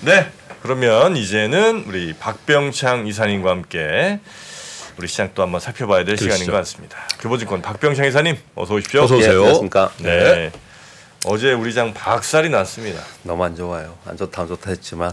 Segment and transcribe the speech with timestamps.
[0.00, 0.30] 네.
[0.62, 4.20] 그러면 이제는 우리 박병창 이사님과 함께
[4.98, 6.32] 우리 시장 또 한번 살펴봐야 될 그러시죠.
[6.32, 6.98] 시간인 것 같습니다.
[7.20, 9.02] 교보증권 박병창 이사님 어서 오십시오.
[9.02, 9.32] 어서 오세요.
[9.32, 9.92] 예, 안녕하십니까.
[9.98, 10.50] 네.
[11.24, 13.00] 어제 우리 장 박살이 났습니다.
[13.22, 13.96] 너무 안 좋아요.
[14.04, 15.12] 안 좋다 안 좋다 했지만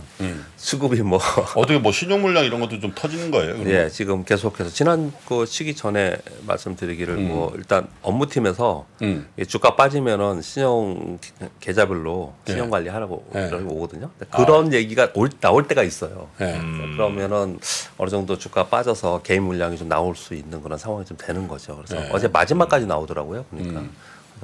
[0.58, 1.20] 수급이 뭐
[1.56, 3.54] 어떻게 뭐 신용 물량 이런 것도 좀 터지는 거예요?
[3.54, 3.68] 그러면?
[3.74, 9.28] 예, 지금 계속해서 지난 그 시기 전에 말씀드리기를 뭐 일단 업무팀에서 음.
[9.38, 11.18] 이 주가 빠지면은 신용
[11.60, 12.70] 계좌별로 신용 예.
[12.70, 13.48] 관리하라고 예.
[13.48, 14.10] 이렇게 오거든요.
[14.20, 16.28] 근데 그런 얘기가 올, 나올 때가 있어요.
[16.42, 16.60] 예.
[16.96, 17.60] 그러면은
[17.98, 21.76] 어느 정도 주가 빠져서 개인 물량이 좀 나올 수 있는 그런 상황이 좀 되는 거죠.
[21.78, 22.10] 그래서 네.
[22.14, 23.46] 어제 마지막까지 나오더라고요.
[23.50, 23.84] 그러니까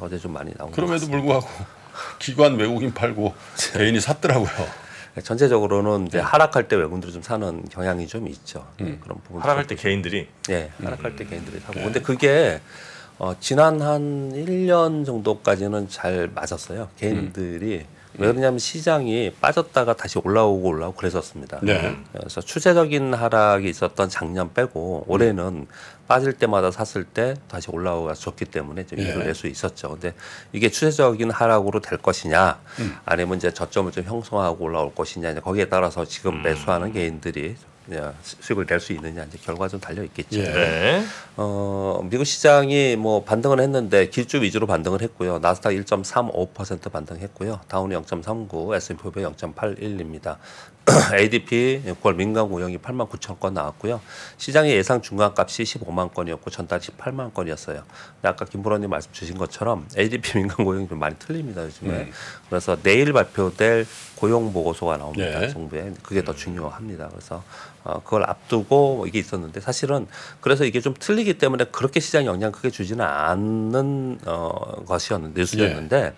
[0.01, 1.07] 어제 좀 많이 나온 것 그럼에도.
[1.07, 1.47] 불구하고
[2.19, 3.33] 기관 외국인 팔고
[3.73, 4.49] 개인이 샀더라고요.
[5.23, 6.07] 전체적으로는 네.
[6.07, 8.65] 이제 하락할 때 외국인들이 좀 사는 경향이 좀 있죠.
[8.79, 9.41] 네, 그런 부분.
[9.41, 11.73] 하락할 때 개인들이 예, 하락할 때 개인들이 사고.
[11.73, 11.83] 네.
[11.83, 12.61] 근데 그게
[13.17, 16.89] 어, 지난 한 1년 정도까지는 잘 맞았어요.
[16.97, 17.98] 개인들이 음.
[18.17, 21.59] 왜 그러냐면 시장이 빠졌다가 다시 올라오고 올라오고 그랬었습니다.
[21.61, 21.95] 네.
[22.11, 25.67] 그래서 추세적인 하락이 있었던 작년 빼고 올해는
[26.07, 29.25] 빠질 때마다 샀을 때 다시 올라오가 좋기 때문에 좀 이익을 네.
[29.25, 29.91] 낼수 있었죠.
[29.91, 30.15] 근데
[30.53, 32.95] 이게 추세적인 하락으로 될 것이냐, 음.
[33.05, 37.65] 아니면 이제 저점을 좀 형성하고 올라올 것이냐, 이제 거기에 따라서 지금 매수하는 개인들이 이제
[38.23, 40.39] 수익을 낼 수 있느냐 이제 결과 좀 달려 있겠죠.
[40.39, 40.43] 예.
[40.43, 41.03] 네.
[41.37, 45.39] 어, 미국 시장이 뭐 반등을 했는데 기주 위주로 반등을 했고요.
[45.39, 47.61] 나스닥 1.35% 반등했고요.
[47.67, 50.37] 다운이 0.39, S&P 500 0.81입니다.
[51.13, 54.01] ADP 9월 민간 고용이 8만 9천 건 나왔고요.
[54.37, 57.83] 시장의 예상 중간값이 15만 건이었고 전달 18만 건이었어요.
[58.23, 62.11] 아까 김부로님 말씀 주신 것처럼 ADP 민간 고용이 좀 많이 틀립니다 요즘에.
[62.49, 63.85] 그래서 내일 발표될
[64.15, 65.39] 고용 보고서가 나옵니다.
[65.39, 65.49] 네.
[65.49, 67.09] 정부에 그게 더 중요합니다.
[67.09, 67.43] 그래서
[67.83, 70.07] 어, 그걸 앞두고 뭐 이게 있었는데 사실은
[70.41, 76.15] 그래서 이게 좀 틀리기 때문에 그렇게 시장 영향 크게 주지는 않는 어, 것이었는데 뉴스였는데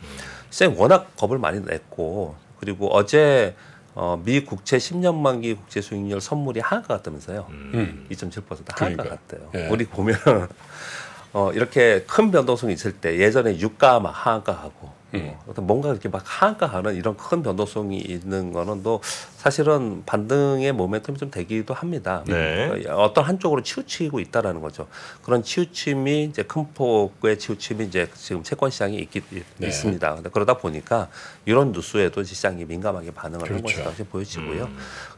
[0.50, 3.56] 시장이 워낙 겁을 많이 냈고 그리고 어제
[3.94, 7.48] 어, 미 국채 10년 만기 국채 수익률 선물이 하한가 같다면서요.
[7.50, 8.08] 음.
[8.10, 9.10] 2.7% 하한가 그러니까요.
[9.10, 9.50] 같대요.
[9.56, 9.68] 예.
[9.70, 10.16] 우리 보면
[11.34, 15.32] 어, 이렇게 큰 변동성이 있을 때 예전에 유가 막 하한가 하고 음.
[15.34, 19.02] 어, 어떤 뭔가 이렇게 막 하한가 하는 이런 큰 변동성이 있는 거는 또
[19.36, 22.24] 사실은 반등의 모멘텀이 좀 되기도 합니다.
[22.28, 22.68] 네.
[22.68, 24.88] 그러니까 어떤 한쪽으로 치우치고 있다라는 거죠.
[25.24, 29.22] 그런 치우침이 이제 큰 폭의 치우침이 이제 지금 채권 시장에 있기,
[29.58, 29.68] 네.
[29.68, 30.22] 있습니다.
[30.32, 31.10] 그러다 보니까
[31.46, 33.64] 이런 뉴스에도 시장이 민감하게 반응을 한 그렇죠.
[33.64, 34.70] 것이라고 이렇게 보여지고요.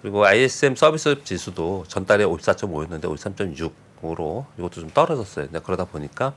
[0.02, 5.48] 그리고 ISM 서비스 지수도 전달에 54.5였는데 53.6으로 이것도 좀 떨어졌어요.
[5.64, 6.34] 그러다 보니까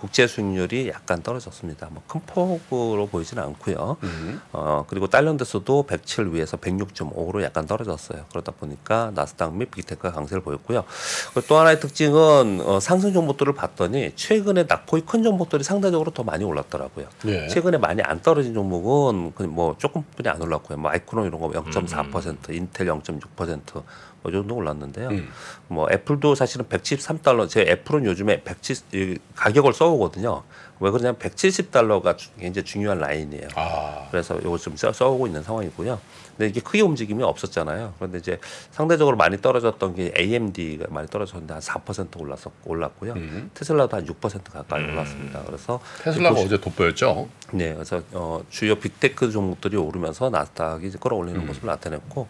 [0.00, 1.88] 국제 수익률이 약간 떨어졌습니다.
[1.90, 3.96] 뭐 큰 폭으로 보이지는 않고요.
[4.02, 4.40] 음.
[4.52, 8.24] 어 그리고 달러인데서도 107 위에서 106.5로 약간 떨어졌어요.
[8.30, 10.84] 그러다 보니까 나스닥 및 빅테크가 강세를 보였고요.
[11.32, 16.42] 그리고 또 하나의 특징은 어, 상승 종목들을 봤더니 최근에 낙폭이 큰 종목들이 상대적으로 더 많이
[16.44, 17.06] 올랐더라고요.
[17.26, 17.46] 예.
[17.48, 20.78] 최근에 많이 안 떨어진 종목은 뭐 조금뿐이 안 올랐고요.
[20.78, 23.82] 뭐 마이크론 이런 거 0.4%, 인텔 0.6%.
[24.22, 25.08] 뭐 정도 올랐는데요.
[25.08, 25.28] 음.
[25.68, 27.48] 뭐 애플도 사실은 173달러.
[27.48, 30.42] 제 애플은 요즘에 170이 가격을 써오거든요.
[30.80, 33.48] 왜 그러냐면 170달러가 굉장히 중요한 라인이에요.
[33.54, 34.08] 아.
[34.10, 36.00] 그래서 이거 좀 써, 써오고 있는 상황이고요.
[36.36, 37.94] 근데 이게 크게 움직임이 없었잖아요.
[37.98, 38.38] 그런데 이제
[38.70, 43.12] 상대적으로 많이 떨어졌던 게 AMD가 많이 떨어졌는데 한 4% 올랐었 올랐고요.
[43.12, 43.50] 음.
[43.52, 45.42] 테슬라도 한 6% 가까이 올랐습니다.
[45.44, 47.28] 그래서 테슬라가 어제 돋보였죠.
[47.52, 52.28] 네, 그래서 어, 주요 빅테크 종목들이 오르면서 나스닥이 끌어올리는 모습을 나타냈고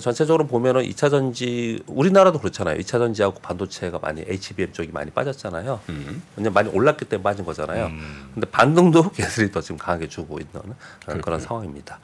[0.00, 2.78] 전체적으로 보면은 2차 전지 우리나라도 그렇잖아요.
[2.78, 5.80] 2차 전지하고 반도체가 많이 HBM 쪽이 많이 빠졌잖아요.
[5.88, 6.22] 음.
[6.36, 7.90] 왜냐면 많이 올랐기 때문에 빠진 거잖아요.
[8.34, 10.62] 근데 반등도 걔들이 더 지금 강하게 주고 있는
[11.04, 11.98] 그런, 그런 상황입니다.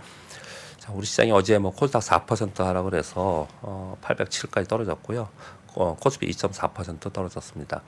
[0.78, 5.28] 자, 우리 시장이 어제 뭐 코스닥 4% 하락을 해서 어, 807까지 떨어졌고요.
[5.74, 7.82] 어, 코스피 2.4% 떨어졌습니다.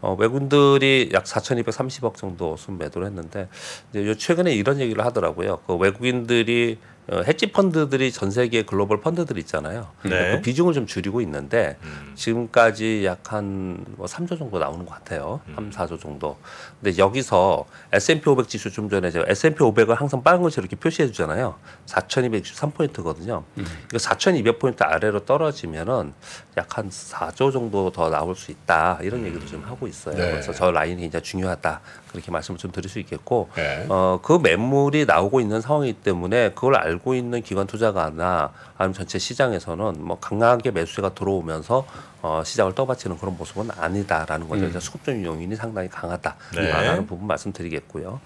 [0.00, 3.48] 어, 외국인들이 약 4,230억 정도 순 매도를 했는데
[3.90, 5.60] 이제 요 최근에 이런 얘기를 하더라고요.
[5.66, 6.78] 그 외국인들이
[7.10, 9.88] 어, 헤지 펀드들이 전 세계 글로벌 펀드들 있잖아요.
[10.02, 10.32] 네.
[10.36, 11.78] 그 비중을 좀 줄이고 있는데
[12.14, 15.40] 지금까지 약 한 뭐 3조 정도 나오는 것 같아요.
[15.54, 16.36] 3, 4조 정도.
[16.80, 21.08] 근데 여기서 S&P 500 지수 좀 전에 제가 S&P 500을 항상 빨간 글씨로 이렇게 표시해
[21.08, 21.56] 주잖아요.
[21.86, 23.42] 4,263포인트거든요.
[23.56, 26.12] 이거 4,200포인트 아래로 떨어지면은
[26.56, 28.98] 약 한 4조 정도 더 나올 수 있다.
[29.02, 30.14] 이런 얘기도 좀 하고 있어요.
[30.16, 30.30] 네.
[30.32, 31.80] 그래서 저 라인이 굉장히 중요하다.
[32.10, 33.86] 그렇게 말씀을 좀 드릴 수 있겠고 네.
[33.88, 40.04] 어, 그 매물이 나오고 있는 상황이기 때문에 그걸 알고 있는 기관 투자가나 아니면 전체 시장에서는
[40.04, 41.86] 뭐 강하게 매수세가 들어오면서
[42.20, 44.62] 어, 시장을 떠받치는 그런 모습은 아니다라는 거죠.
[44.62, 47.06] 그래서 수급적 요인이 상당히 강하다라는 네.
[47.06, 48.20] 부분 말씀드리겠고요.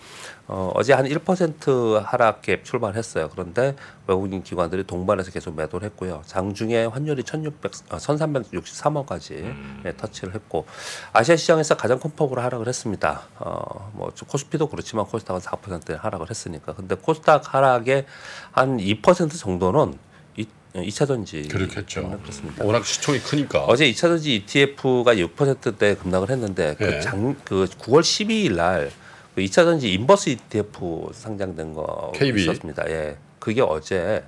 [0.54, 3.30] 어, 어제 한 1% 하락갭 출발했어요.
[3.30, 3.74] 그런데
[4.06, 6.22] 외국인 기관들이 동반해서 계속 매도를 했고요.
[6.26, 10.66] 장중에 환율이 1,600, 어, 1,363원까지 네, 터치를 했고
[11.14, 13.22] 아시아 시장에서 가장 큰 폭으로 하락을 했습니다.
[13.38, 16.74] 어, 뭐 코스피도 그렇지만 코스닥은 4% 하락을 했으니까.
[16.74, 18.04] 근데 코스닥 하락의
[18.50, 19.98] 한 2% 정도는
[20.36, 22.18] 이 2차 전지 그렇겠죠.
[22.20, 22.62] 그렇습니다.
[22.62, 23.64] 워낙 시총이 크니까.
[23.64, 26.84] 어제 2차 전지 ETF가 6%대 급락을 했는데 예.
[26.84, 28.90] 그, 장, 그 9월 12일 날
[29.34, 32.42] 그 2차 전지 인버스 ETF 상장된 거 KB.
[32.42, 32.88] 있었습니다.
[32.90, 33.16] 예.
[33.38, 34.24] 그게 어제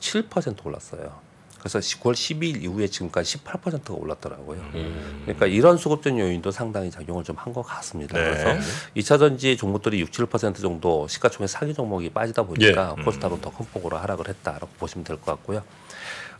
[0.00, 1.22] 7% 올랐어요.
[1.58, 4.60] 그래서 9월 12일 이후에 지금까지 18%가 올랐더라고요.
[4.74, 5.20] 음.
[5.24, 8.18] 그러니까 이런 수급적 요인도 상당히 작용을 좀 한 것 같습니다.
[8.18, 8.24] 네.
[8.24, 13.64] 그래서 2차 전지 종목들이 6, 7% 정도 시가총액 사기 종목이 빠지다 보니까 코스닥은 더 큰
[13.72, 15.62] 폭으로 하락을 했다라고 보시면 될 것 같고요.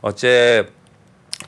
[0.03, 0.71] 어제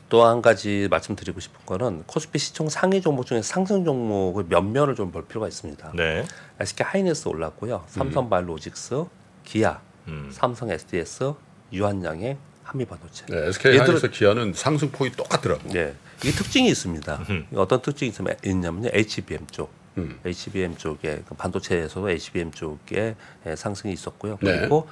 [0.09, 4.95] 또 한 가지 말씀드리고 싶은 거는 코스피 시총 상위 종목 중에 상승 종목을 몇 면을
[4.95, 5.93] 좀 볼 필요가 있습니다.
[5.97, 6.25] 네.
[6.61, 7.85] SK 하이닉스 올랐고요.
[7.89, 9.05] 삼성바이오로직스,
[9.45, 10.29] 기아, 음.
[10.33, 11.33] 삼성 SDS,
[11.73, 13.27] 유한양행, 한미반도체.
[13.27, 15.63] 네, SK 하이닉스 기아는 상승 폭이 똑같더라고.
[15.75, 17.27] 예, 이게 특징이 있습니다.
[17.31, 17.47] 음.
[17.57, 19.71] 어떤 특징이 있으면- 있냐면요, HBM 쪽.
[19.99, 20.21] 음.
[20.25, 23.17] HBM 쪽에 그 반도체에서도 HBM 쪽에
[23.47, 24.39] 예, 상승이 있었고요.
[24.43, 24.59] 네.
[24.61, 24.87] 그리고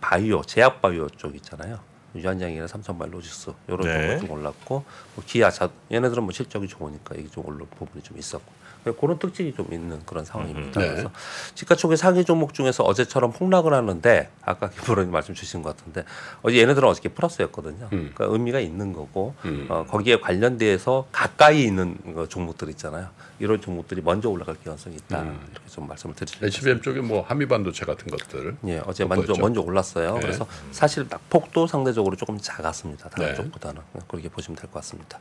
[0.00, 1.78] 바이오, 제약 바이오 쪽 있잖아요.
[2.14, 4.16] 유한양이나 삼성바이오로직스 이런 네.
[4.18, 4.84] 쪽은 좀 올랐고
[5.14, 8.50] 뭐 기아, 자, 얘네들은 뭐 실적이 좋으니까 이게 좀 올라 부분이 좀 있었고
[8.96, 10.80] 그런 특징이 좀 있는 그런 상황입니다.
[10.80, 10.90] 음, 네.
[10.90, 11.10] 그래서
[11.54, 16.04] 시가 총액 상위 종목 중에서 어제처럼 폭락을 하는데 아까 김프로님 말씀 주신 것 같은데
[16.42, 17.88] 어제 얘네들은 어저께 플러스였거든요.
[17.92, 18.12] 음.
[18.14, 19.66] 그러니까 의미가 있는 거고 음.
[19.68, 23.08] 어, 거기에 관련돼서 가까이 있는 그 종목들 있잖아요.
[23.40, 25.38] 이런 종목들이 먼저 올라갈 가능성이 있다 음.
[25.52, 26.46] 이렇게 좀 말씀을 드리겠습니다.
[26.46, 28.56] HBM 쪽에 뭐 한미반도체 같은 것들.
[28.66, 29.34] 예, 어제 또 먼저?
[29.38, 30.14] 먼저 올랐어요.
[30.14, 30.20] 네.
[30.20, 33.08] 그래서 사실 낙폭도 상대적으로 조금 작았습니다.
[33.10, 33.34] 다른 네.
[33.36, 35.18] 쪽보다는 그렇게 보시면 될 것 같습니다.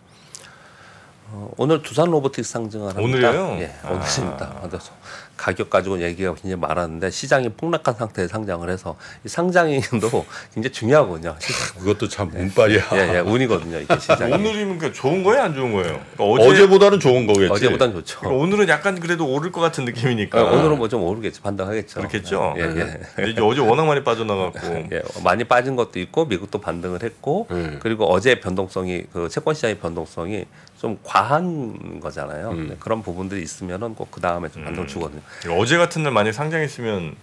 [1.30, 3.02] 어, 오늘 두산 로보틱스 상징을 합니다.
[3.04, 3.58] 오늘이에요?
[3.60, 3.90] 예, 아.
[3.92, 4.60] 오늘입니다.
[4.64, 4.92] 그래서
[5.36, 8.96] 가격 가지고 얘기가 굉장히 많았는데 시장이 폭락한 상태에 상장을 해서
[9.26, 11.36] 이 상장도 굉장히 중요하거든요.
[11.40, 11.80] 시장.
[11.84, 12.84] 그것도 참 운빨이야.
[12.94, 13.78] 예, 예, 운이거든요.
[13.80, 14.34] 이게 시장이.
[14.34, 16.00] 오늘이면 그 좋은 거예요, 안 좋은 거예요?
[16.16, 17.52] 그러니까 어제 어제 보다는 좋은 거겠지.
[17.52, 18.20] 어제보단 좋죠.
[18.22, 20.42] 그러니까 오늘은 약간 그래도 오를 것 같은 느낌이니까.
[20.42, 21.42] 어, 오늘은 뭐 좀 오르겠죠.
[21.44, 22.00] 반등하겠죠.
[22.00, 22.54] 그렇겠죠.
[22.58, 23.00] 예, 예.
[23.16, 24.60] 근데 이제 어제 워낙 많이 빠져나갔고.
[24.94, 27.80] 예, 많이 빠진 것도 있고 미국도 반등을 했고 음.
[27.84, 30.46] 그리고 어제 변동성이 그 채권 시장의 변동성이
[30.80, 32.52] 좀 과한 거잖아요.
[32.52, 32.68] 음.
[32.70, 34.88] 네, 그런 부분들이 있으면은 꼭 그 다음에 좀 반등을 음.
[34.88, 35.22] 주거든요.
[35.60, 37.16] 어제 같은 날 만약 상장했으면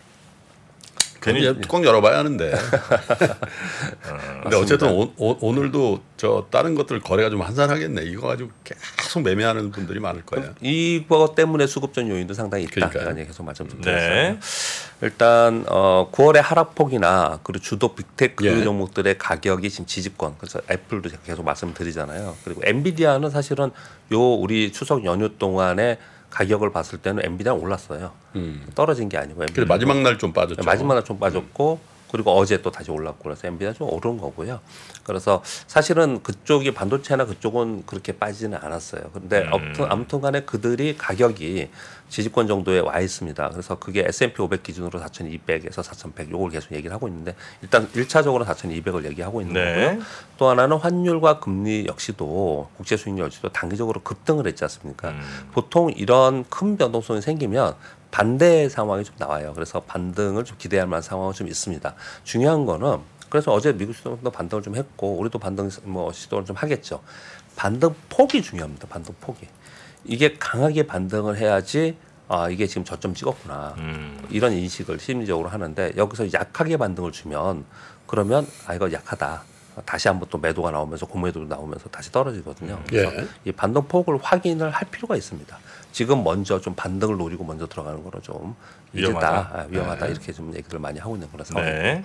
[1.25, 2.53] 괜히 괜히 뚜껑 열어봐야 하는데.
[4.05, 8.03] 아, 근데 어쨌든 오, 늘도저 다른 것들 거래가 좀 한산하겠네.
[8.03, 10.55] 이거 가지고 계속 매매하는 분들이 많을 거야.
[10.61, 12.91] 이거 때문에 수급적 요인도 상당히 있다.
[13.17, 14.11] 얘기 계속 말씀 좀 드렸어요.
[14.11, 14.39] 네.
[15.01, 18.63] 일단 어 9월의 하락폭이나 그리고 주도 빅테크 예.
[18.63, 22.37] 종목들의 가격이 지금 지지권 그래서 애플도 계속 말씀드리잖아요.
[22.45, 23.71] 그리고 엔비디아는 사실은
[24.13, 25.99] 요 우리 추석 연휴 동안에
[26.35, 28.11] 가격을 봤을 때는 엔비디아 올랐어요.
[28.35, 28.67] 음.
[28.75, 30.63] 떨어진 게 아니고 엔비디아 마지막 날 좀 빠졌죠.
[30.65, 31.79] 마지막 날 좀 빠졌고
[32.15, 34.61] 그리고 어제 또 다시 올랐고 그래서 엔비디아 좀 오른 거고요.
[35.03, 39.03] 그래서 사실은 그쪽이 반도체나 그쪽은 그렇게 빠지지는 않았어요.
[39.13, 39.53] 그런데 음.
[39.53, 41.71] 아무튼 아무튼 간에 그들이 가격이
[42.11, 43.51] 지지권 정도에 와 있습니다.
[43.51, 49.05] 그래서 그게 S&P 500 기준으로 4,200에서 4,100 요걸 계속 얘기를 하고 있는데 일단 1차적으로 4,200을
[49.07, 49.87] 얘기하고 있는 네.
[49.87, 50.03] 거고요.
[50.39, 55.09] 또 하나는 환율과 금리 역시도 국제 수익률 역시도 단기적으로 급등을 했지 않습니까?
[55.09, 55.21] 음.
[55.51, 57.75] 보통 이런 큰 변동성이 생기면
[58.15, 59.51] 반대 상황이 좀 나와요.
[59.57, 61.97] 그래서 반등을 좀 기대할 만한 상황은 좀 있습니다.
[62.23, 67.03] 중요한 거는 그래서 어제 미국 시장도 반등을 좀 했고 우리도 반등 뭐 시도를 좀 하겠죠.
[67.57, 68.87] 반등 폭이 중요합니다.
[68.87, 69.49] 반등 폭이
[70.05, 71.97] 이게 강하게 반등을 해야지
[72.29, 74.25] 아 이게 지금 저점 찍었구나 음.
[74.31, 77.65] 이런 인식을 심리적으로 하는데 여기서 약하게 반등을 주면
[78.07, 79.43] 그러면 아 이거 약하다.
[79.85, 82.81] 다시 한번 또 매도가 나오면서 고매도 나오면서 다시 떨어지거든요.
[82.87, 83.27] 그래서 예.
[83.45, 85.59] 이 반등 폭을 확인을 할 필요가 있습니다.
[85.95, 88.57] 지금 먼저 좀 반등을 노리고 먼저 들어가는 거는 좀
[88.93, 89.31] 위험하다.
[89.31, 90.11] 위험하다, 아, 위험하다 네.
[90.11, 91.83] 이렇게 좀 얘기를 많이 하고 있는 그런 상황입니다.
[91.83, 92.05] 네.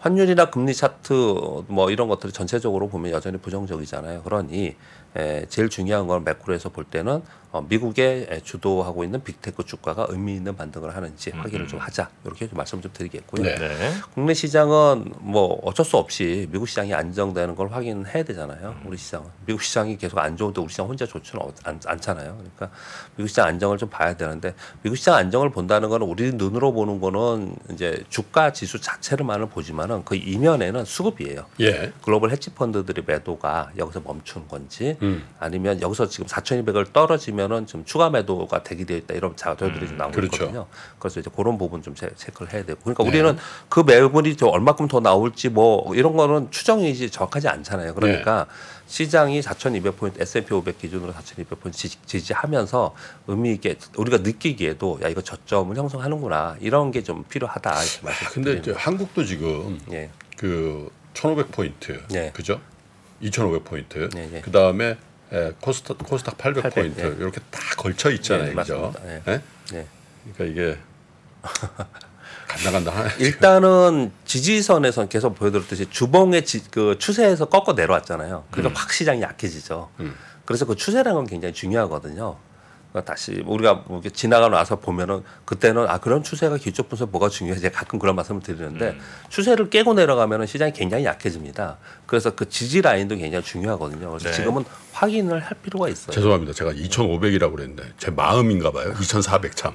[0.00, 4.24] 환율이나 금리 차트 뭐 이런 것들이 전체적으로 보면 여전히 부정적이잖아요.
[4.24, 4.74] 그러니
[5.16, 7.22] 에, 제일 중요한 건 매크로에서 볼 때는
[7.52, 12.48] 어, 미국에 에, 주도하고 있는 빅테크 주가가 의미 있는 반등을 하는지 확인을 좀 하자 이렇게
[12.48, 13.42] 좀 말씀 좀 드리겠고요.
[13.42, 13.56] 네.
[13.56, 13.92] 네.
[14.14, 18.76] 국내 시장은 뭐 어쩔 수 없이 미국 시장이 안정되는 걸 확인해야 되잖아요.
[18.84, 22.36] 우리 시장은 미국 시장이 계속 안 좋은데 우리 시장 혼자 좋지는 않, 않잖아요.
[22.36, 22.70] 그러니까
[23.16, 27.56] 미국 시장 안정을 좀 봐야 되는데 미국 시장 안정을 본다는 거는 우리 눈으로 보는 거는
[27.72, 31.46] 이제 주가 지수 자체를만을 보지만은 그 이면에는 수급이에요.
[31.60, 31.92] 예.
[32.02, 35.26] 글로벌 헤지 펀드들의 매도가 여기서 멈춘 건지 음.
[35.40, 40.14] 아니면 여기서 지금 4,200을 떨어지면 은 좀 추가 매도가 대기되어 있다 이런 자료들이 좀 나오고
[40.14, 40.36] 그렇죠.
[40.36, 40.66] 있거든요.
[40.98, 43.36] 그래서 이제 그런 부분 좀 체- 체크를 해야 되고 그러니까 우리는
[43.68, 47.94] 그 매물이 저 얼마큼 더 나올지 뭐 이런 거는 추정이지 정확하지 않잖아요.
[47.94, 48.46] 그러니까
[48.86, 52.94] 시장이 4,200포인트 S&P 500 기준으로 4,200포인트 지지, 지지 하면서
[53.28, 58.70] 의미 있게 우리가 느끼기에도 야 이거 저점을 형성하는구나 이런 게 좀 필요하다 이렇게 근데 말씀드립니다.
[58.72, 60.10] 이제 한국도 지금 예.
[60.36, 62.00] 그 1,500포인트.
[62.10, 62.30] 네.
[62.32, 62.60] 그죠?
[63.22, 64.14] 2,500포인트.
[64.14, 64.40] 네, 네.
[64.40, 64.96] 그다음에
[65.32, 67.02] 에, 코스닥 코스닥 800포인트 800, 네.
[67.18, 68.48] 이렇게 다 걸쳐 있잖아요.
[68.48, 68.92] 네, 그죠?
[69.04, 69.22] 네.
[69.28, 69.42] 예?
[69.72, 69.86] 네.
[70.34, 70.78] 그러니까 이게
[72.48, 73.10] 간다 간다 하네.
[73.18, 78.44] 일단은 지지선에선 계속 보여드렸듯이 주봉의 지, 그 추세에서 꺾어 내려왔잖아요.
[78.50, 78.76] 그러니까 음.
[78.76, 79.90] 확 시장이 약해지죠.
[80.44, 82.36] 그래서 그 추세라는 건 굉장히 중요하거든요.
[82.92, 87.28] 그러니까 다시 우리가 뭐 이렇게 지나가고 나서 보면은 그때는 아 그런 추세가 기초 분석 뭐가
[87.28, 89.00] 중요해 제가 가끔 그런 말씀을 드리는데 음.
[89.28, 91.78] 추세를 깨고 내려가면은 시장이 굉장히 약해집니다.
[92.06, 94.08] 그래서 그 지지 라인도 굉장히 중요하거든요.
[94.10, 94.32] 그래서 네.
[94.34, 96.10] 지금은 확인을 할 필요가 있어요.
[96.12, 96.52] 죄송합니다.
[96.52, 98.92] 제가 2,500이라고 그랬는데 제 마음인가 봐요.
[99.00, 99.72] 2,400 참.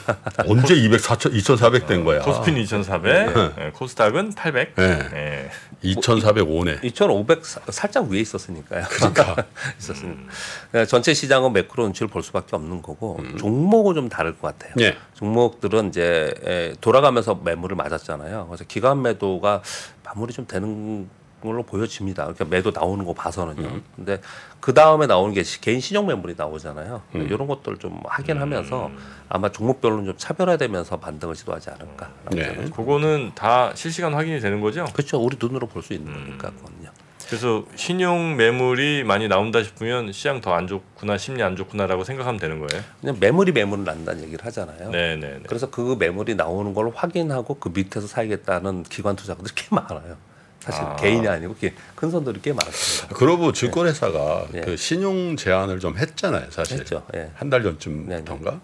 [0.46, 2.20] 언제 200, 4,000, 2,400 된 거야.
[2.20, 4.74] 코스피는 2,400, 예, 코스닥은 800.
[4.76, 5.08] 네.
[5.14, 5.50] 예.
[5.82, 6.84] 2,405네.
[6.84, 8.84] 2,500 사- 살짝 위에 있었으니까요.
[8.90, 9.36] 그러니까.
[9.78, 10.22] 있었습니다.
[10.70, 14.74] 그러니까 전체 시장은 매크로 눈치를 볼 수밖에 없는 거고 종목은 좀 다를 것 같아요.
[14.80, 14.96] 예.
[15.14, 18.46] 종목들은 이제 에, 돌아가면서 매물을 맞았잖아요.
[18.48, 19.62] 그래서 기관 매도가
[20.04, 21.08] 마무리 좀 되는
[21.40, 22.24] 걸로 보여집니다.
[22.24, 23.80] 그러니까 매도 나오는 거 봐서는요.
[23.94, 24.20] 근데
[24.58, 27.02] 그 다음에 나오는 게 시- 개인 신용 매물이 나오잖아요.
[27.14, 28.90] 이런 것들 좀 확인하면서
[29.28, 32.10] 아마 종목별로 좀 차별화되면서 반등을 시도하지 않을까.
[32.32, 32.70] 네.
[32.70, 34.84] 그거는 다 실시간 확인이 되는 거죠.
[34.92, 35.18] 그렇죠.
[35.22, 36.77] 우리 눈으로 볼 수 있는 거니까 그거는요.
[37.28, 42.58] 그래서 신용 매물이 많이 나온다 싶으면 시장 더 안 좋구나, 심리 안 좋구나라고 생각하면 되는
[42.58, 42.82] 거예요.
[43.02, 44.90] 그냥 매물이 매물을 난다는 얘기를 하잖아요.
[44.90, 45.40] 네, 네, 네.
[45.46, 50.16] 그래서 그 매물이 나오는 걸 확인하고 그 밑에서 사야겠다는 기관 투자가들이 꽤 많아요.
[50.60, 50.96] 사실 아.
[50.96, 53.14] 개인이 아니고 꽤큰 손들이 꽤 많습니다.
[53.14, 54.60] 그러고 증권회사가 예.
[54.62, 56.78] 그 신용 제한을 좀 했잖아요, 사실.
[56.80, 57.04] 했죠.
[57.14, 57.30] 예.
[57.34, 58.58] 한달 전쯤부터인가?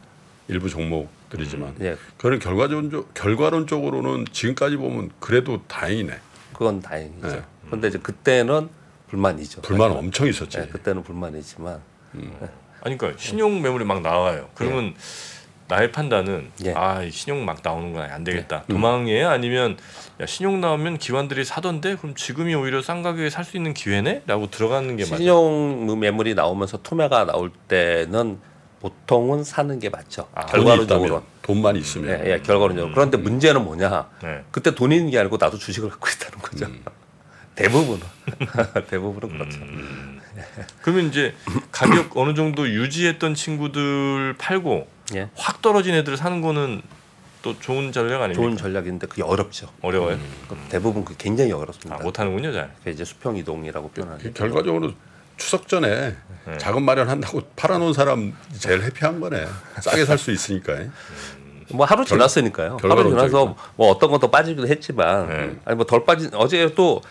[0.48, 1.76] 일부 종목들이지만.
[1.82, 6.18] 예, 그런 결과론 결과론적으로는 지금까지 보면 그래도 다행이네.
[6.54, 7.44] 그건 다행이죠.
[7.64, 7.66] 네.
[7.66, 8.68] 그런데 이제 그때는
[9.08, 9.62] 불만이죠.
[9.62, 10.58] 불만 엄청 있었지.
[10.58, 11.80] 네, 그때는 불만이지만
[12.82, 14.48] 아니 그러니까 신용 매물이 막 나와요.
[14.54, 14.94] 그러면
[15.66, 16.74] 나의 판단은 예.
[16.74, 18.64] 아, 이 신용 막 나오는 거안 되겠다.
[18.68, 19.30] 도망이에요?
[19.30, 19.78] 아니면
[20.20, 24.96] 야, 신용 나오면 기관들이 사던데 그럼 지금이 오히려 싼 가격에 살 수 있는 기회네?라고 들어가는
[24.96, 25.16] 게 맞아요.
[25.16, 28.38] 신용 매물이 나오면서 투매가 나올 때는
[28.80, 30.28] 보통은 사는 게 맞죠.
[30.34, 31.22] 아, 결과론적으로.
[31.40, 32.10] 돈만 있으면.
[32.26, 32.92] 예, 예, 결과론적으로.
[32.92, 34.10] 그런데 문제는 뭐냐?
[34.22, 34.44] 네.
[34.50, 36.66] 그때 돈이 있는 게 아니고 나도 주식을 갖고 있다는 거죠.
[36.66, 36.84] 음.
[37.56, 38.00] 대부분은
[38.90, 39.60] 대부분은 그렇죠.
[40.82, 41.34] 그러면 이제
[41.70, 45.28] 가격 어느 정도 유지했던 친구들 팔고 예.
[45.36, 46.82] 확 떨어진 애들 사는 거는
[47.42, 48.40] 또 좋은 전략 아닙니까?
[48.42, 49.68] 좋은 전략인데 그게 어렵죠.
[49.82, 50.18] 어려워요.
[50.48, 51.96] 그 대부분 그 굉장히 어렵습니다.
[51.96, 52.72] 아, 못 하는군요, 잘.
[52.78, 54.22] 그게 이제 수평 이동이라고 표현하는.
[54.24, 54.92] 그 결과적으로
[55.36, 56.58] 추석 전에 네.
[56.58, 59.46] 자금 마련한다고 팔아놓은 사람 제일 해피한 거네.
[59.80, 60.74] 싸게 살 수 있으니까.
[61.70, 62.78] 뭐 하루 지났으니까요.
[62.80, 63.10] 하루.
[63.10, 65.56] 지나서 뭐 어떤 것도 빠지기도 했지만 네.
[65.66, 67.02] 아니 뭐 덜 빠진 어제 또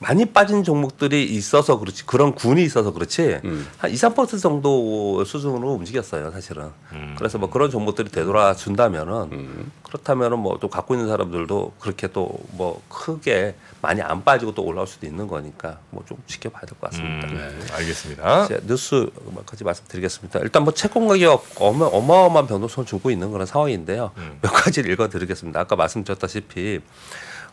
[0.00, 3.66] 많이 빠진 종목들이 있어서 그렇지 그런 군이 있어서 그렇지 음.
[3.78, 6.70] 한 2, 3% 정도 수준으로 움직였어요 사실은.
[7.16, 9.72] 그래서 뭐 그런 종목들이 되돌아 준다면은 음.
[9.84, 14.86] 그렇다면은 뭐 또 갖고 있는 사람들도 그렇게 또 뭐 크게 많이 안 빠지고 또 올라올
[14.86, 17.28] 수도 있는 거니까 뭐 좀 지켜봐야 될 것 같습니다.
[17.28, 18.44] 음, 알겠습니다.
[18.44, 20.40] 이제 뉴스까지 말씀드리겠습니다.
[20.40, 24.10] 일단 뭐 채권 가격 어마, 어마어마한 변동성을 주고 있는 그런 상황인데요.
[24.42, 25.58] 몇 가지를 읽어드리겠습니다.
[25.60, 26.80] 아까 말씀드렸다시피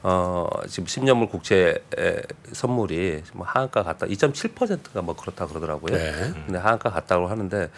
[0.04, 2.22] 어, 지금 10년물 국채 에,
[2.54, 5.96] 선물이 뭐 하한가 갔다 2.7%가 뭐 그렇다 그러더라고요.
[5.96, 6.12] 네.
[6.46, 7.70] 근데 하한가 갔다고 하는데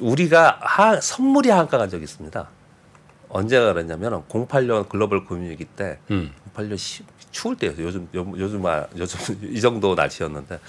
[0.00, 2.48] 우리가 하, 선물이 하한가 간 적이 있습니다.
[3.30, 6.32] 언제가 그랬냐면 08년 글로벌 금융위기 때 음.
[6.56, 7.84] 08년 시, 추울 때였어요.
[7.86, 9.18] 요즘 요- 요즘 아, 요즘
[9.52, 10.60] 이 정도 날씨였는데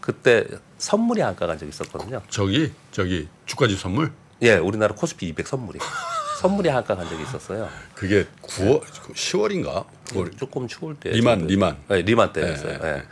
[0.00, 0.44] 그때
[0.78, 2.20] 선물이 한가 간 적이 있었거든요.
[2.28, 5.78] 저기 저기 주가지 선물 예, 우리나라 코스피 200 선물이
[6.42, 7.68] 선물이 한가 간 적이 있었어요.
[7.94, 12.78] 그게 9월 10월인가 9월 조금 추울 때 리만 리만 네, 리만 때였어요.
[12.82, 13.02] 예, 예, 예.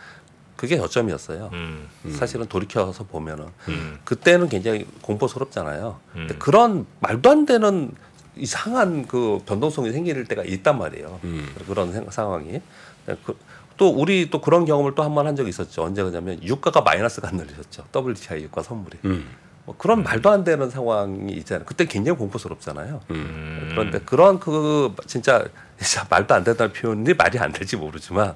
[0.56, 1.50] 그게 저점이었어요.
[1.52, 1.88] 음.
[2.18, 3.98] 사실은 돌이켜서 보면은 음.
[4.04, 5.98] 그때는 굉장히 공포스럽잖아요.
[6.12, 6.38] 근데 음.
[6.40, 7.92] 그런 말도 안 되는
[8.36, 11.20] 이상한 그 변동성이 생길 때가 있단 말이에요.
[11.24, 11.48] 음.
[11.66, 12.60] 그런 생- 상황이.
[13.06, 13.36] 네, 그,
[13.76, 15.82] 또 우리 또 그런 경험을 또 한 번 한 적이 있었죠.
[15.84, 17.84] 언제 그냐면 유가가 마이너스가 안 늘리셨죠.
[17.94, 18.98] WTI 유가 선물이.
[19.06, 19.26] 음.
[19.64, 21.64] 뭐 그런 말도 안 되는 상황이 있잖아요.
[21.64, 23.00] 그때 굉장히 공포스럽잖아요.
[23.10, 23.68] 음.
[23.70, 25.44] 그런데 그런 그 진짜
[25.78, 28.34] 진짜 말도 안 된다는 표현이 말이 안 될지 모르지만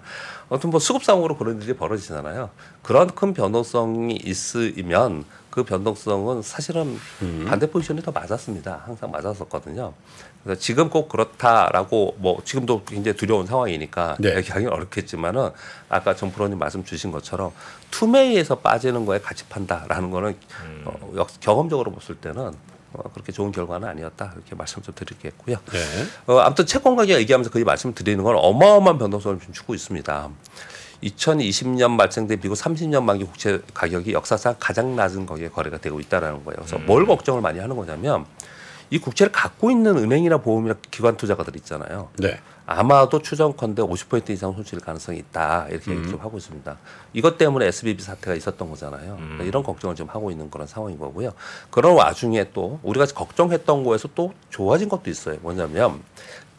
[0.49, 2.51] 아무튼 뭐 수급상으로 그런 일이 벌어지잖아요.
[2.83, 6.99] 그런 큰 변동성이 있으면 그 변동성은 사실은
[7.47, 8.83] 반대 포지션이 더 맞았습니다.
[8.87, 9.93] 항상 맞았었거든요.
[10.45, 14.37] 그래서 지금 꼭 그렇다라고 뭐 지금도 굉장히 두려운 상황이니까 네.
[14.37, 15.51] 얘기하기는 어렵겠지만은
[15.89, 17.53] 아까 정 프로님 말씀 주신 것처럼
[17.91, 20.37] 투매에서 빠지는 거에 같이 판다라는 거는
[20.85, 22.53] 어, 역- 경험적으로 봤을 때는
[22.93, 25.57] 어, 그렇게 좋은 결과는 아니었다 이렇게 말씀 좀 드리겠고요.
[25.73, 25.79] 네.
[26.27, 30.29] 어, 아무튼 채권 가격 얘기하면서 그 말씀을 드리는 건 어마어마한 변동성을 좀 주고 있습니다.
[31.03, 36.57] 2020년 발생된 미국 30년 만기 국채 가격이 역사상 가장 낮은 거기에 거래가 되고 있다라는 거예요.
[36.57, 38.25] 그래서 뭘 걱정을 많이 하는 거냐면
[38.95, 42.11] 이 국채를 갖고 있는 은행이나 보험이나 기관 투자가들 있잖아요.
[42.17, 42.39] 네.
[42.65, 46.79] 아마도 추정컨대 50% 이상 손실 가능성이 있다 이렇게 얘기 좀 하고 있습니다.
[47.13, 49.17] 이것 때문에 SBB 사태가 있었던 거잖아요.
[49.17, 51.33] 그러니까 이런 걱정을 좀 하고 있는 그런 상황인 거고요.
[51.71, 55.39] 그런 와중에 또 우리가 걱정했던 거에서 또 좋아진 것도 있어요.
[55.43, 56.01] 뭐냐면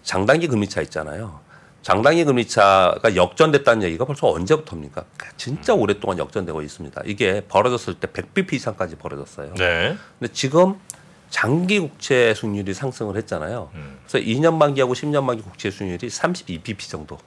[0.04, 1.40] 장단기 금리차 있잖아요.
[1.84, 5.06] 장단기 금리차가 역전됐다는 얘기가 벌써 언제부터입니까?
[5.38, 7.02] 진짜 오랫동안 역전되고 있습니다.
[7.06, 9.54] 이게 벌어졌을 때 100bp 이상까지 벌어졌어요.
[9.54, 9.96] 네.
[10.20, 10.76] 근데 지금
[11.30, 13.70] 장기 국채 수익률이 상승을 했잖아요.
[13.74, 13.98] 음.
[14.08, 17.20] 그래서 2년 만기하고 10년 만기 국채 수익률이 32bp 정도로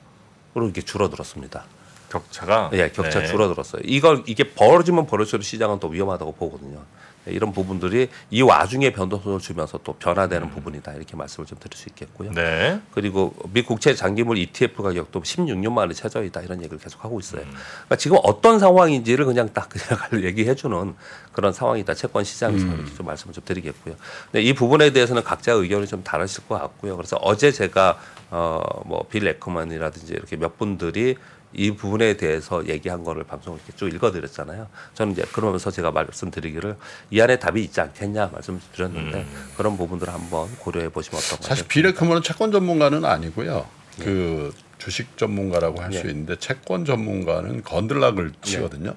[0.54, 1.64] 이렇게 줄어들었습니다.
[2.10, 3.26] 격차가 예, 격차 네.
[3.26, 3.82] 줄어들었어요.
[3.84, 6.82] 이걸 이게 벌어지면 벌어질수록 시장은 더 위험하다고 보거든요.
[7.28, 11.88] 네, 이런 부분들이 이 와중에 변동성을 주면서 또 변화되는 부분이다 이렇게 말씀을 좀 드릴 수
[11.90, 12.32] 있겠고요.
[12.32, 12.80] 네.
[12.92, 17.42] 그리고 미 국채 장기물 ETF 가격도 16년 만에 최저이다 이런 얘기를 계속 하고 있어요.
[17.42, 20.94] 그러니까 지금 어떤 상황인지를 그냥 딱 그냥 얘기해 주는
[21.32, 21.94] 그런 상황이다.
[21.94, 23.94] 채권 시장에서 이렇게 좀 말씀을 좀 드리겠고요.
[24.32, 26.96] 근데 이 부분에 대해서는 각자 의견이 좀 다르실 것 같고요.
[26.96, 27.98] 그래서 어제 제가
[28.30, 31.16] 어 뭐 빌 애크먼이라든지 이렇게 몇 분들이
[31.54, 34.68] 이 부분에 대해서 얘기한 거를 방송을 이렇게 쭉 읽어드렸잖아요.
[34.94, 36.76] 저는 이제 그러면서 제가 말씀드리기를
[37.10, 41.48] 이 안에 답이 있지 않겠냐 말씀을 드렸는데 그런 부분들을 한번 고려해 보시면 어떤가.
[41.48, 43.66] 사실 빌 애크먼은 채권 전문가는 아니고요.
[44.00, 46.10] 그 주식 전문가라고 할수 예.
[46.10, 48.94] 있는데 채권 전문가는 건들락을 치거든요.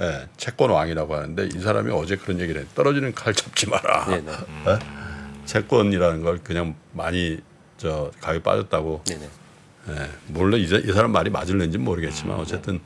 [0.00, 2.66] 예, 채권 왕이라고 하는데 이 사람이 어제 그런 얘기를 해.
[2.74, 4.06] 떨어지는 칼 잡지 마라.
[4.06, 4.32] 네네.
[4.32, 4.78] 예?
[5.44, 7.40] 채권이라는 걸 그냥 많이
[7.82, 9.02] 저 가격 빠졌다고.
[9.06, 9.28] 네네.
[9.88, 12.80] 예, 물론 이, 사- 이 사람 말이 맞을는지 는 모르겠지만 어쨌든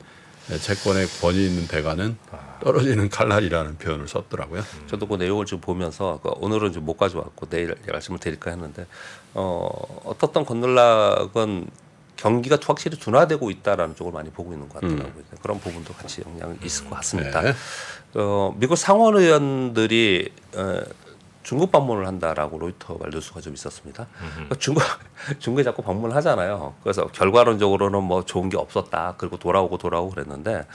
[0.49, 2.17] 예, 채권의 권위 있는 대가는
[2.63, 4.63] 떨어지는 칼날이라는 표현을 썼더라고요.
[4.87, 8.87] 저도 그 내용을 좀 보면서 그 오늘은 좀 못 가져왔고 내일 말씀을 드릴까 했는데
[9.35, 9.69] 어,
[10.05, 11.67] 어떻던 건널락은
[12.15, 15.23] 경기가 확실히 둔화되고 있다라는 쪽을 많이 보고 있는 것 같더라고요.
[15.43, 17.41] 그런 부분도 같이 영향이 있을 것 같습니다.
[17.41, 17.53] 네.
[18.15, 20.79] 어, 미국 상원 의원들이 어,
[21.47, 24.05] 중국 방문을 한다라고 로이터 말 뉴스가 좀 있었습니다.
[24.33, 24.83] 그러니까 중국
[25.39, 26.73] 중국에 자꾸 방문을 하잖아요.
[26.83, 29.13] 그래서 결과론적으로는 뭐 좋은 게 없었다.
[29.17, 30.67] 그리고 돌아오고 돌아오고 그랬는데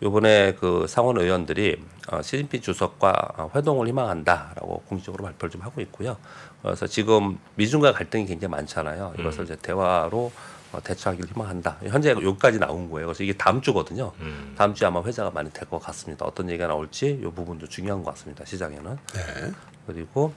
[0.00, 6.16] 이번에 그 상원 의원들이 어, 시진핑 주석과 어, 회동을 희망한다라고 공식적으로 발표를 좀 하고 있고요.
[6.62, 9.14] 그래서 지금 미중과 갈등이 굉장히 많잖아요.
[9.18, 11.76] 이것을 이제 대화로 어, 대처하기를 희망한다.
[11.84, 13.06] 현재 여기까지 나온 거예요.
[13.08, 14.12] 그래서 이게 다음 주거든요.
[14.20, 14.54] 음.
[14.56, 16.24] 다음 주에 아마 회자가 많이 될 것 같습니다.
[16.26, 18.44] 어떤 얘기가 나올지 이 부분도 중요한 것 같습니다.
[18.44, 18.98] 시장에는.
[19.14, 19.50] 네.
[19.86, 20.32] 그리고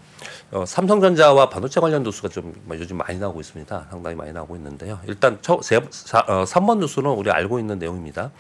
[0.51, 3.87] 어, 삼성전자와 반도체 관련 뉴스가 좀 요즘 많이 나오고 있습니다.
[3.91, 4.99] 상당히 많이 나오고 있는데요.
[5.07, 8.31] 일단 첫, 세, 사, 어, 3번 뉴스는 우리 알고 있는 내용입니다.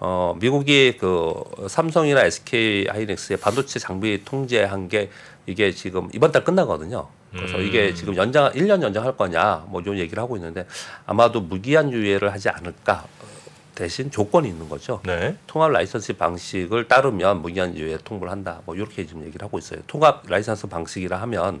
[0.00, 1.34] 어, 미국이 그
[1.68, 5.10] 삼성이나 SK 하이닉스의 반도체 장비 통제한 게
[5.46, 7.08] 이게 지금 이번 달 끝나거든요.
[7.32, 10.66] 그래서 이게 지금 연장 1년 연장할 거냐 뭐 이런 얘기를 하고 있는데
[11.06, 13.26] 아마도 무기한 유예를 하지 않을까 어,
[13.74, 15.00] 대신 조건이 있는 거죠.
[15.04, 15.36] 네.
[15.46, 18.60] 통합 라이선스 방식을 따르면 무기한 유예 통보를 한다.
[18.64, 19.80] 뭐 이렇게 지금 얘기를 하고 있어요.
[19.86, 21.60] 통합 라이선스 방식이라 하면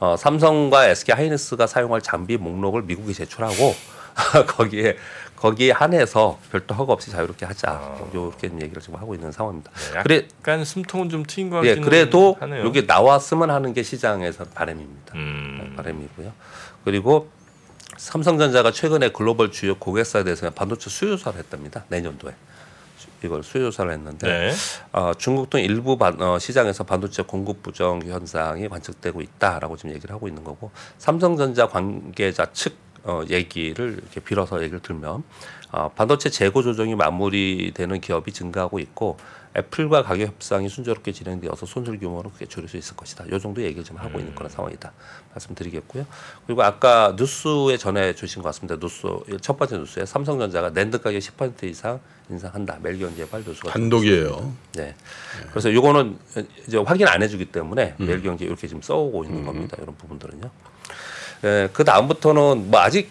[0.00, 3.74] 어, 삼성과 SK 하이닉스가 사용할 장비 목록을 미국에 제출하고
[4.48, 4.96] 거기에
[5.44, 8.08] 거기에 한해서 별도 허가 없이 자유롭게 하자.
[8.14, 9.70] 이렇게 얘기를 지금 하고 있는 상황입니다.
[9.92, 12.64] 네, 그래 약간 숨통은 좀 트인 것 예, 같기는 그래도 하네요.
[12.64, 15.14] 여기 나왔으면 하는 게 시장에서 바람입니다.
[15.14, 15.74] 음.
[15.76, 16.32] 바람이고요.
[16.86, 17.28] 그리고
[17.98, 21.84] 삼성전자가 최근에 글로벌 주요 고객사에 대해서 반도체 수요조사를 했답니다.
[21.88, 22.32] 내년도에
[23.22, 24.52] 이걸 수요조사를 했는데 네.
[24.92, 30.14] 어, 중국 등 일부 반, 어, 시장에서 반도체 공급 부정 현상이 관측되고 있다라고 지금 얘기를
[30.14, 35.22] 하고 있는 거고 삼성전자 관계자 측 어, 얘기를 이렇게 빌어서 얘기를 들면
[35.72, 39.18] 어, 반도체 재고 조정이 마무리되는 기업이 증가하고 있고
[39.56, 43.24] 애플과 가격 협상이 순조롭게 진행되어서 손실 규모는 크게 줄일 수 있을 것이다.
[43.30, 44.92] 이 정도 얘기를 좀 하고 있는 그런 상황이다.
[45.32, 46.06] 말씀드리겠고요.
[46.46, 48.76] 그리고 아까 뉴스에 전해 주신 것 같습니다.
[48.80, 49.06] 뉴스
[49.40, 52.78] 첫 번째 뉴스에 삼성전자가 낸드 가격 10% 이상 인상한다.
[52.82, 54.52] 매일경제발 뉴스가 단독이에요.
[54.74, 54.96] 네.
[55.50, 56.18] 그래서 요거는
[56.66, 59.76] 이제 확인 안 해주기 때문에 매일경제 이렇게 지금 써오고 있는 겁니다.
[59.80, 60.50] 이런 부분들은요.
[61.44, 63.10] 예, 그 다음부터는 뭐 아직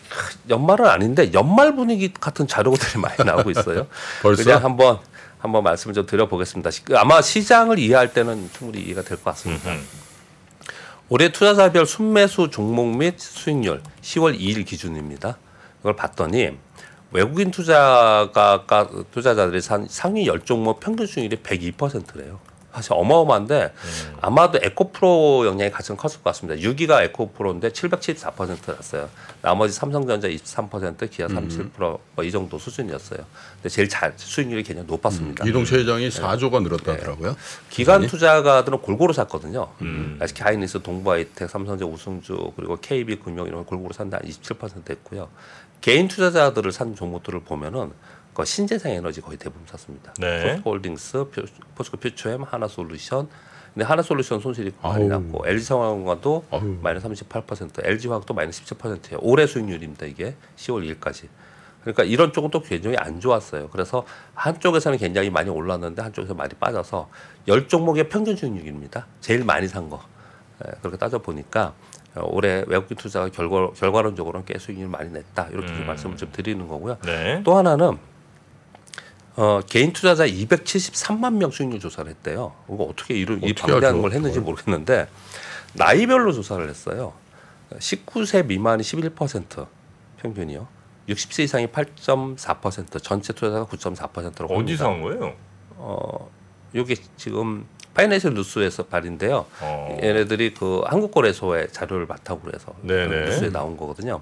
[0.49, 3.87] 연말은 아닌데 연말 분위기 같은 자료들이 많이 나오고 있어요.
[4.21, 4.43] 벌써?
[4.43, 4.99] 그냥 한번
[5.37, 6.71] 한번 말씀을 좀 드려보겠습니다.
[6.71, 9.71] 시- 아마 시장을 이해할 때는 충분히 이해가 될 것 같습니다.
[9.71, 9.85] 음.
[11.09, 15.37] 올해 투자자별 순매수 종목 및 수익률 10월 2일 기준입니다.
[15.81, 16.57] 이걸 봤더니
[17.11, 22.39] 외국인 투자가 가- 투자자들이 산 상위 10종목 평균 수익률이 102%래요.
[22.73, 23.73] 사실 어마어마한데
[24.21, 26.59] 아마도 에코프로 영향이 가장 컸을 것 같습니다.
[26.59, 29.09] 6위가 에코프로인데 774% 났어요.
[29.41, 33.19] 나머지 삼성전자 23%, 기아 37%이 정도 수준이었어요.
[33.55, 35.45] 근데 제일 잘 수익률이 굉장히 높았습니다.
[35.45, 37.36] 이동철 회장이 4조가 늘었다더라고요.
[37.69, 39.69] 기관 투자가들은 골고루 샀거든요.
[40.21, 45.29] SK 하이닉스, 동부하이텍, 삼성전자 우승주 그리고 KB 금융 이런 걸 골고루 산다 27% 했고요.
[45.81, 47.91] 개인 투자자들을 산 종목들을 보면은
[48.33, 50.13] 그 신재생 에너지 거의 대부분 샀습니다.
[50.19, 50.51] 네.
[50.53, 51.43] 포스코홀딩스, 표-
[51.75, 53.27] 포스코 퓨처엠, 하나솔루션.
[53.73, 55.07] 근데 하나솔루션 손실이 많이.
[55.07, 55.73] 났고 LG
[56.51, 56.61] 아우.
[56.81, 59.19] 마이너스 38%, LG 화학도 마이너스 17%예요.
[59.21, 60.05] 올해 수익률입니다.
[60.05, 61.27] 이게 10월 2일까지.
[61.81, 63.69] 그러니까 이런 쪽은 또 굉장히 안 좋았어요.
[63.69, 67.09] 그래서 한쪽에서는 굉장히 많이 올랐는데 한쪽에서 많이 빠져서
[67.47, 69.07] 열 종목의 평균 수익률입니다.
[69.21, 70.01] 제일 많이 산 거.
[70.65, 71.73] 예, 그렇게 따져 보니까
[72.15, 75.87] 어, 올해 외국인 투자가 결과, 결과론적으로는 꽤 수익률 많이 냈다 이렇게 좀 음.
[75.87, 76.97] 말씀을 좀 드리는 거고요.
[77.03, 77.41] 네.
[77.43, 77.97] 또 하나는
[79.35, 82.53] 어, 개인 투자자 273만 명 수익률 조사를 했대요.
[82.71, 84.53] 이거 어떻게 이런 이 방대한 걸 했는지 그걸?
[84.53, 85.07] 모르겠는데
[85.73, 87.13] 나이별로 조사를 했어요.
[87.71, 89.67] 19세 미만이 11%
[90.21, 90.67] 평균이요.
[91.09, 95.33] 60세 이상이 8.4% 전체 투자자가 9.4%라고 어디서 한 거예요?
[95.77, 96.29] 어,
[96.73, 99.45] 이게 지금 파이낸셜 뉴스에서 발인데요.
[99.61, 99.97] 어.
[100.01, 102.05] 얘네들이 그 한국거래소의 자료를
[102.53, 103.07] 해서 네네.
[103.07, 104.21] 그 뉴스에 나온 거거든요.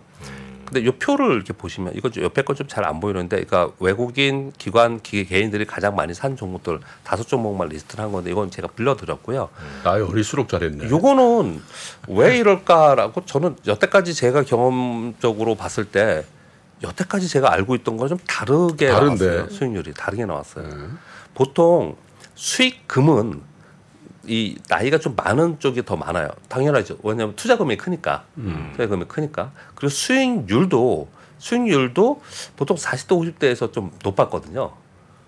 [0.71, 4.53] 근데 요 표를 이렇게 보시면 이거 좀 옆에 건 좀 잘 안 보이는데, 그러니까 외국인
[4.57, 9.49] 기관 기계 개인들이 가장 많이 산 종목들 다섯 종목만 리스트를 한 건데 이건 제가 불러드렸고요.
[9.83, 10.89] 나이 어릴수록 잘했네.
[10.89, 11.61] 요거는
[12.07, 16.23] 왜 이럴까라고 저는 여태까지 제가 경험적으로 봤을 때
[16.83, 19.25] 여태까지 제가 알고 있던 거랑 좀 다르게 다른데.
[19.25, 19.49] 나왔어요.
[19.49, 20.67] 수익률이 다르게 나왔어요.
[20.67, 20.75] 네.
[21.33, 21.95] 보통
[22.35, 23.41] 수익금은
[24.25, 26.29] 이 나이가 좀 많은 쪽이 더 많아요.
[26.47, 26.97] 당연하죠.
[27.03, 28.25] 왜냐하면 투자금이 크니까.
[28.73, 29.51] 투자금이 크니까.
[29.75, 32.21] 그리고 수익률도 수익률도
[32.55, 34.71] 보통 40대 50대에서 좀 높았거든요.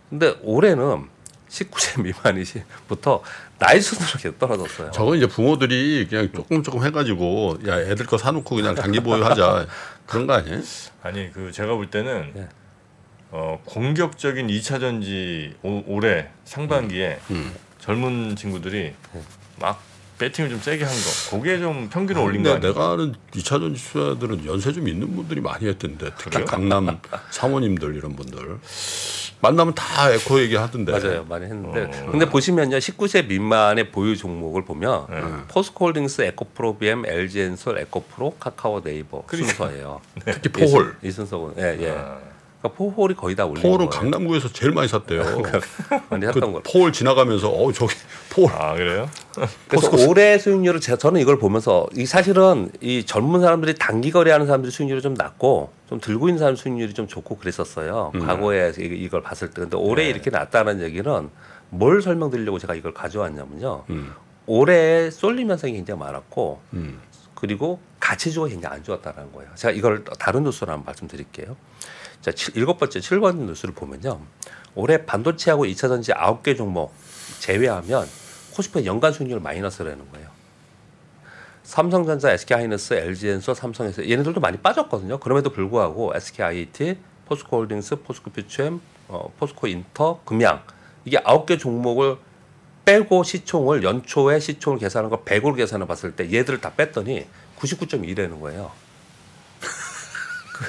[0.09, 1.07] 근데 올해는
[1.49, 3.23] 19세 미만이부터
[3.59, 4.91] 나이 순으로 계속 떨어졌어요.
[4.91, 9.67] 저건 이제 부모들이 그냥 조금 조금 해가지고 야 애들 거 사놓고 그냥 장기 보유하자
[10.05, 10.61] 그런 거 아니에요?
[11.01, 12.49] 아니 그 제가 볼 때는 네.
[13.31, 17.53] 어, 공격적인 2차 전지 오, 올해 상반기에 음.
[17.83, 18.93] 젊은 친구들이
[19.59, 19.81] 막
[20.17, 21.35] 배팅을 좀 세게 한 거.
[21.35, 22.73] 거기에 좀 평균을 올린 거 근데 아니에요?
[22.73, 26.45] 내가 아는 2차 전지 투자들은 연세 좀 있는 분들이 많이 했던데 특히 그래요?
[26.45, 26.99] 강남
[27.31, 28.59] 사모님들 이런 분들
[29.41, 30.93] 만나면 다 에코 얘기 하던데.
[30.93, 31.25] 맞아요.
[31.27, 31.83] 많이 했는데.
[32.05, 32.11] 어.
[32.11, 32.77] 근데 보시면요.
[32.77, 35.21] 19세 미만의 보유 종목을 보면 네.
[35.49, 39.99] 포스코홀딩스, 에코프로비엠, LG엔솔, 에코프로, 카카오 네이버 순서예요.
[40.41, 40.95] 특히 포홀.
[41.03, 41.55] 이, 순서고.
[41.57, 41.89] 예, 예.
[41.89, 42.19] 아,
[42.63, 44.01] 그러니까 포홀이 거의 다 올린 포홀은 거예요.
[44.01, 45.21] 강남구에서 제일 많이 샀대요.
[46.09, 46.61] 많이 그 했던 거.
[46.63, 47.93] 포홀 지나가면서 어 저기
[48.29, 49.09] 포홀 아 그래요?
[49.67, 54.71] 그래서 올해 수익률을 제가 저는 이걸 보면서 이 사실은 이 젊은 사람들이 단기 거래하는 사람들이
[54.71, 58.13] 수익률이 좀 낮고 좀 들고 있는 사람 수익률이 좀 좋고 그랬었어요.
[58.21, 60.09] 과거에 이- 이걸 봤을 때 근데 올해 네.
[60.09, 61.29] 이렇게 낮다는 얘기는
[61.69, 63.83] 뭘 설명드리려고 제가 이걸 가져왔냐면요.
[63.89, 64.13] 음.
[64.45, 67.01] 올해 쏠림 현상이 굉장히 많았고 음.
[67.35, 69.49] 그리고 가치주가 굉장히 안 좋았다는 거예요.
[69.55, 71.57] 제가 이걸 다른 뉴스로 한번 말씀드릴게요.
[72.23, 74.19] 자, 칠- 일곱 번째, 칠 번째 뉴스를 보면요.
[74.75, 76.93] 올해 반도체하고 2차 전지 아홉 개 종목
[77.39, 78.07] 제외하면
[78.53, 80.29] 코스피 연간 수익률 마이너스라는 거예요.
[81.63, 85.19] 삼성전자, SK하이닉스, LG엔소, 삼성에서 얘네들도 많이 빠졌거든요.
[85.19, 90.63] 그럼에도 불구하고 SKIT, 포스코홀딩스, 포스코퓨처엠, 어, 포스코인터, 금양
[91.05, 92.17] 이게 아홉 개 종목을
[92.85, 97.25] 빼고 시총을 연초에 시총을 계산한 걸 100으로 계산해 봤을 때 얘들을 다 뺐더니
[97.59, 98.71] 99.2라는 거예요.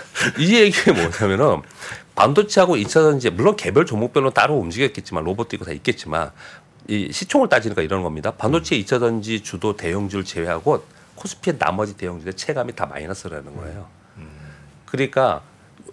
[0.38, 1.62] 이 얘기가 뭐냐면은
[2.14, 6.30] 반도체하고 2차 전지 물론 개별 종목별로 따로 움직였겠지만 로봇도 있고 다 있겠지만
[6.86, 8.30] 이 시총을 따지니까 이런 겁니다.
[8.32, 13.88] 반도체 2차 전지 주도 대형주를 제외하고 코스피의 나머지 대형주의 체감이 다 마이너스라는 거예요.
[14.86, 15.42] 그러니까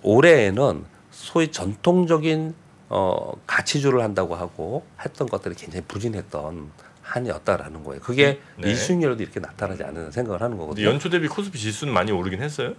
[0.03, 2.53] 올해에는 소위 전통적인
[2.89, 6.69] 어 가치주를 한다고 하고 했던 것들이 굉장히 부진했던
[7.01, 8.01] 한이었다라는 거예요.
[8.01, 8.71] 그게 네.
[8.71, 10.87] 이 수익률도 이렇게 나타나지 않는 생각을 하는 거거든요.
[10.87, 12.73] 연초 대비 코스피 지수는 많이 오르긴 했어요.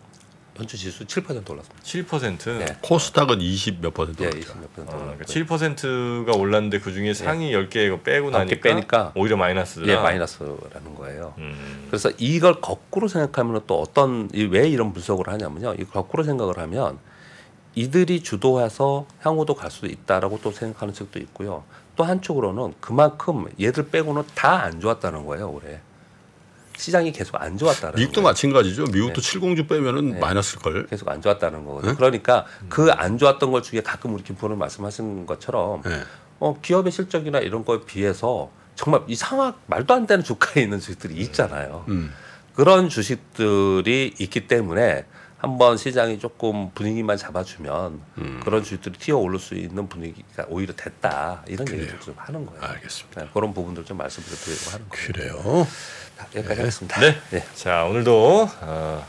[0.60, 1.82] 연초 지수 7% 올랐습니다.
[1.82, 2.58] 7%.
[2.58, 2.66] 네.
[2.82, 4.52] 코스닥은 20 몇 퍼센트 예, 올랐죠.
[4.52, 5.16] 20몇 퍼센트 아, 올랐고요.
[5.18, 9.86] 그러니까 7%가 올랐는데 그 중에 상위 10개 이거 빼고 개 나니까 빼니까 오히려 마이너스다.
[9.86, 11.34] 예, 마이너스라는 거예요.
[11.38, 11.86] 음.
[11.88, 15.74] 그래서 이걸 거꾸로 생각하면 또 어떤 이- 왜 이런 분석을 하냐면요.
[15.78, 16.98] 이 거꾸로 생각을 하면
[17.74, 21.64] 이들이 주도해서 향후도 갈 수도 있다라고 또 생각하는 측도 있고요.
[21.96, 25.80] 또 한쪽으로는 그만큼 얘들 빼고는 다 안 좋았다는 거예요 올해
[26.82, 28.28] 시장이 계속 안 좋았다는 미국도 거예요.
[28.32, 28.84] 마찬가지죠.
[28.86, 30.18] 미국도 70주 빼면은 네.
[30.18, 30.86] 마이너스일 걸.
[30.86, 31.94] 계속 안 좋았다는 거거든요.
[31.96, 36.02] 그러니까 그 안 좋았던 것 중에 가끔 우리 김포는 말씀하신 것처럼 네.
[36.40, 41.84] 어, 기업의 실적이나 이런 거에 비해서 정말 이상한 말도 안 되는 주가에 있는 주식들이 있잖아요.
[41.88, 42.12] 음.
[42.56, 45.04] 그런 주식들이 있기 때문에
[45.42, 48.40] 한번 시장이 조금 분위기만 잡아주면 음.
[48.44, 52.62] 그런 주식들이 튀어 오를 수 있는 분위기가 오히려 됐다 이런 얘기를 좀 하는 거예요.
[52.62, 53.22] 알겠습니다.
[53.22, 55.32] 네, 그런 부분들 좀 말씀을 드리고 하는 거예요.
[55.42, 55.66] 그래요.
[56.16, 57.00] 자, 여기까지 하겠습니다.
[57.00, 57.16] 네.
[57.30, 57.44] 네.
[57.56, 59.06] 자 오늘도 어,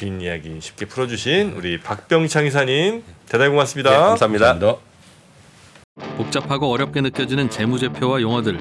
[0.00, 3.90] 있는 이야기 쉽게 풀어주신 우리 박병창 이사님 대단히 고맙습니다.
[3.90, 4.46] 네, 감사합니다.
[4.46, 4.88] 감사합니다.
[6.16, 8.58] 복잡하고 어렵게 느껴지는 재무제표와 용어들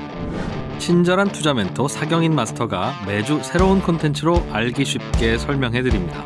[0.80, 6.26] 친절한 투자 멘토 사경인 마스터가 매주 새로운 콘텐츠로 알기 쉽게 설명해 드립니다.